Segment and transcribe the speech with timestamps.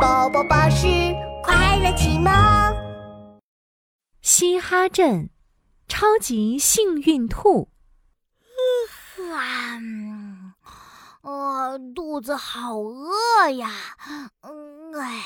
[0.00, 0.86] 宝宝巴士
[1.42, 2.32] 快乐启蒙。
[4.22, 5.28] 嘻哈镇
[5.88, 7.68] 超级幸运兔。
[9.34, 9.78] 啊，
[11.20, 13.70] 呃，肚子好饿呀。
[14.40, 15.22] 嗯，哎。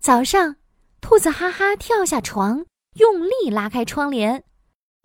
[0.00, 0.56] 早上，
[1.02, 2.64] 兔子哈哈跳下床，
[2.94, 4.38] 用力拉开窗帘。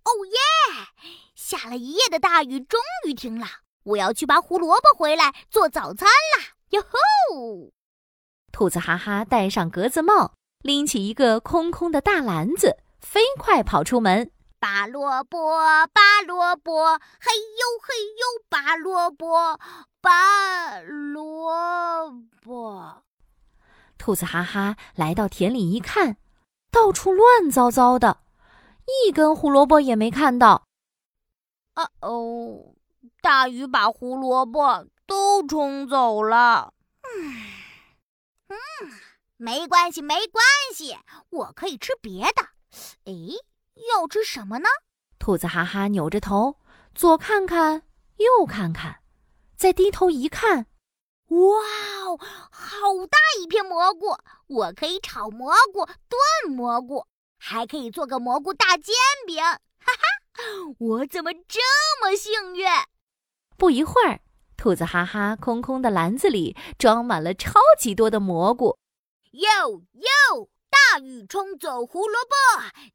[0.05, 0.39] 哦耶！
[1.35, 3.45] 下了一夜的大雨终于停了。
[3.83, 6.55] 我要去拔胡萝卜回来做早餐啦！
[6.69, 7.73] 哟吼！
[8.63, 14.31] 兔子哈哈戴上格子帽，拎起一个空空的大篮子，飞快跑出门。
[14.57, 15.59] 拔萝卜，
[15.91, 19.59] 拔萝卜，嘿呦嘿呦，拔萝卜，
[19.99, 22.09] 拔萝
[22.41, 23.03] 卜。
[23.97, 26.15] 兔子哈哈来到田里一看，
[26.71, 28.19] 到处乱糟糟的，
[29.05, 30.63] 一根胡萝卜也没看到。
[31.73, 32.73] 啊哦！
[33.21, 36.71] 大雨把胡萝卜都冲走了。
[37.03, 37.52] 嗯嗯，
[39.37, 40.97] 没关系，没关系，
[41.29, 42.49] 我可以吃别的。
[43.05, 43.13] 哎，
[43.91, 44.67] 要吃什么呢？
[45.19, 46.59] 兔子哈哈扭着头，
[46.93, 47.83] 左看看，
[48.17, 49.01] 右看看，
[49.55, 50.67] 再低头一看，
[51.27, 51.37] 哇
[52.05, 52.17] 哦，
[52.51, 54.17] 好大一片蘑菇！
[54.47, 57.07] 我可以炒蘑菇、炖蘑菇，
[57.39, 58.93] 还可以做个蘑菇大煎
[59.25, 59.41] 饼。
[59.41, 61.59] 哈哈，我怎么这
[62.01, 62.65] 么幸运？
[63.57, 64.21] 不一会儿，
[64.57, 68.77] 兔子哈哈空空的篮子里装满了超级多的蘑菇。
[69.33, 72.35] 哟哟，大雨冲走胡萝卜，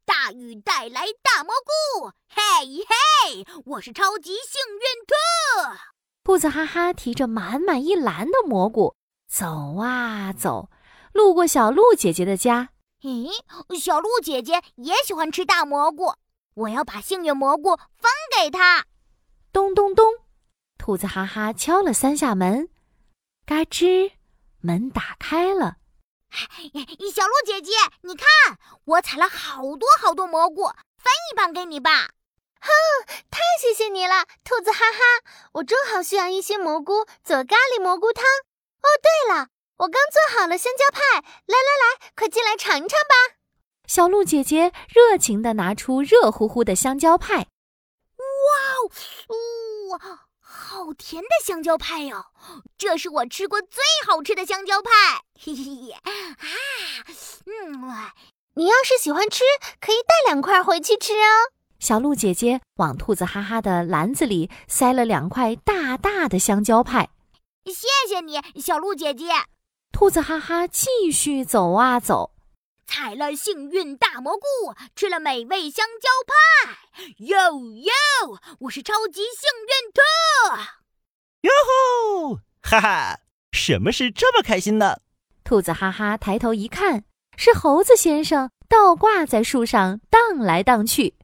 [0.04, 2.12] 大雨带来大蘑菇。
[2.28, 5.80] 嘿嘿，我是超级幸运兔。
[6.22, 8.94] 兔子哈哈提着满满一篮的蘑菇
[9.26, 10.70] 走啊走，
[11.12, 12.68] 路过小鹿姐姐的家。
[13.00, 13.32] 咦，
[13.76, 16.14] 小鹿姐姐也喜欢吃大蘑菇，
[16.54, 18.86] 我要把幸运蘑菇分给她。
[19.52, 20.06] 咚咚咚。
[20.78, 22.68] 兔子哈哈敲了三下门，
[23.44, 24.12] 嘎吱，
[24.60, 25.78] 门打开了。
[27.12, 32.10] 小鹿姐姐，你看，我采了好多好多蘑菇，分一半给你吧。
[32.60, 32.70] 哼，
[33.30, 34.98] 太谢谢你了，兔子哈哈，
[35.52, 38.24] 我正好需要一些蘑菇做咖喱蘑菇汤。
[38.24, 41.00] 哦，对了，我刚做好了香蕉派，
[41.46, 43.36] 来来来，快进来尝尝吧。
[43.86, 47.36] 小鹿姐姐热情地拿出热乎乎的香蕉派。
[47.38, 47.44] 哇
[49.28, 49.38] 哦，
[49.90, 50.27] 哇！
[50.78, 52.26] 好甜的香蕉派哟！
[52.78, 54.90] 这是我吃过最好吃的香蕉派。
[55.34, 56.00] 嘿嘿啊，
[57.46, 58.12] 嗯，
[58.54, 59.42] 你要是喜欢吃，
[59.80, 61.50] 可以带两块回去吃哦。
[61.80, 67.10] 小鹿姐姐往兔子哈哈的篮子里塞了两块大大的香蕉派。
[67.66, 69.26] 谢谢你，小鹿姐姐。
[69.90, 72.30] 兔子哈哈继续走啊走。
[72.88, 74.46] 采了幸运大蘑菇，
[74.96, 76.78] 吃了美味香蕉派。
[77.18, 77.92] 哟哟，
[78.60, 80.00] 我是超级幸运兔！
[81.42, 83.20] 哟吼，哈哈，
[83.52, 84.96] 什么事这么开心呢？
[85.44, 87.04] 兔子哈哈抬头一看，
[87.36, 91.14] 是猴子先生倒挂在树上荡来荡去。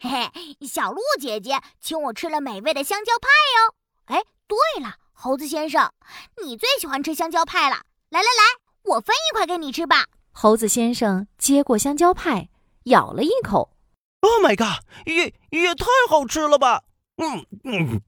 [0.00, 3.74] 嘿嘿，小鹿姐姐请我吃了美味的香蕉派哟。
[4.16, 5.92] 哎，对了，猴子先生，
[6.42, 7.76] 你最喜欢吃香蕉派了。
[8.10, 10.06] 来来来，我分一块给你吃吧。
[10.32, 12.48] 猴子先生接过香蕉派，
[12.84, 13.76] 咬了一口。
[14.20, 14.82] Oh my god！
[15.06, 16.82] 也也太好吃了吧！
[17.16, 18.00] 嗯嗯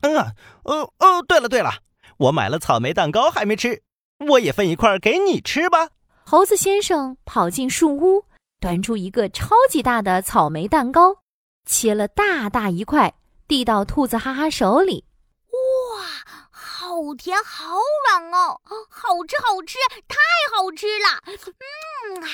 [0.00, 0.32] 嗯啊，
[0.64, 1.70] 呃哦，对了对了，
[2.18, 3.82] 我买了草莓蛋糕还没吃，
[4.28, 5.88] 我也分一块给你吃吧。
[6.24, 8.24] 猴子先生跑进树屋，
[8.60, 11.16] 端出一个超级大的草莓蛋糕，
[11.66, 13.14] 切了大大一块，
[13.48, 15.04] 递到兔子哈哈手里。
[17.02, 17.08] 哇！
[17.08, 17.76] 好甜，好
[18.08, 19.76] 软哦，好吃，好吃，
[20.06, 20.16] 太
[20.54, 21.20] 好吃了！
[21.26, 22.28] 嗯啊，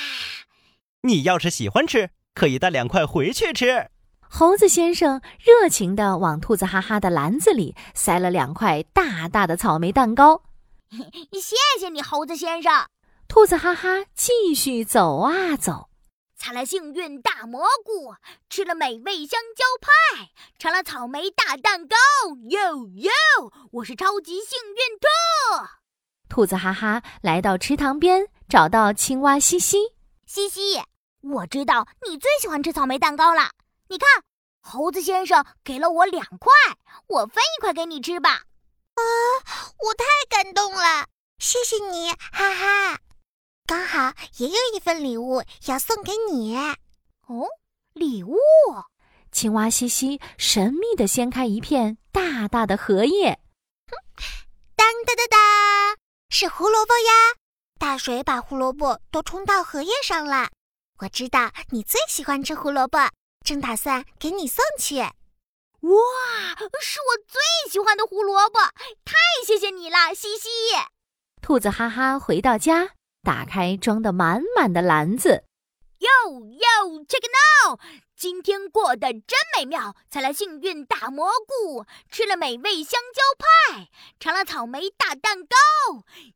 [1.02, 3.88] 你要是喜欢吃，可以带两块回去吃。
[4.30, 10.42] 猴子先生热情地往兔子哈哈的篮子里塞了两块大大的草莓蛋糕。
[11.32, 12.86] 谢谢你，猴子先生。
[13.26, 15.87] 兔子哈哈继续走啊走。
[16.38, 18.14] 采了幸运大蘑菇，
[18.48, 21.96] 吃了美味香蕉派，尝了草莓大蛋糕。
[22.48, 23.10] 哟哟，
[23.72, 25.68] 我是超级幸运兔！
[26.28, 29.78] 兔子哈哈来到池塘边，找到青蛙西西。
[30.26, 30.80] 西西，
[31.22, 33.50] 我知道你最喜欢吃草莓蛋糕了。
[33.88, 34.08] 你看，
[34.60, 36.52] 猴子先生给了我两块，
[37.08, 38.30] 我分一块给你吃吧。
[38.30, 39.02] 啊，
[39.80, 41.08] 我太感动了，
[41.38, 43.00] 谢谢你，哈哈。
[44.36, 46.56] 也有一份礼物要送给你
[47.26, 47.46] 哦，
[47.92, 48.36] 礼物！
[49.30, 53.38] 青蛙西西神秘地掀开一片大大的荷叶，
[54.74, 55.38] 当当当当，
[56.30, 57.36] 是胡萝卜呀！
[57.78, 60.48] 大水把胡萝卜都冲到荷叶上了。
[61.00, 62.98] 我知道你最喜欢吃胡萝卜，
[63.44, 65.00] 正打算给你送去。
[65.00, 65.12] 哇，
[66.80, 68.58] 是我最喜欢的胡萝卜！
[69.04, 69.14] 太
[69.46, 70.48] 谢谢你了，西西。
[71.40, 72.94] 兔子哈哈回到家，
[73.28, 75.44] 打开装得满满的篮子。
[75.98, 76.08] 哟
[76.40, 77.78] 哟，check it out！
[78.16, 85.56] 今天过得真美妙，采了幸运大蘑菇，吃了美味香蕉派，尝了草莓大蛋糕。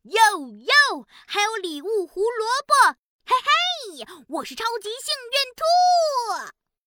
[0.03, 2.95] 哟哟，还有礼物胡萝卜，
[3.25, 6.62] 嘿嘿，我是超级幸运兔。